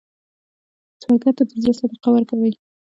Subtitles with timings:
[1.01, 2.53] سوالګر ته د زړه صدقه ورکوئ